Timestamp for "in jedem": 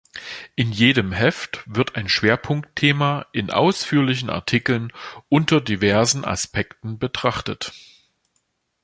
0.55-1.11